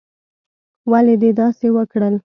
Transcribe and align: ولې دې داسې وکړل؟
ولې 0.91 1.15
دې 1.21 1.31
داسې 1.39 1.67
وکړل؟ 1.75 2.15